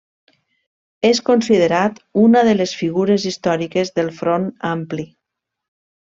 És 1.09 1.19
considerat 1.25 1.99
una 2.21 2.41
de 2.47 2.55
les 2.57 2.73
figures 2.79 3.27
històriques 3.33 3.91
del 3.99 4.09
Front 4.23 4.47
Ampli. 4.71 5.05